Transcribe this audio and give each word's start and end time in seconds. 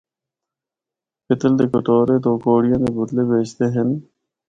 پتل 1.25 1.53
دے 1.57 1.65
کٹورے 1.73 2.17
دو 2.23 2.31
کوڑیاں 2.43 2.79
دے 2.83 2.89
بدلے 2.97 3.23
بیچدے 3.29 3.67
ہن۔ 3.75 3.89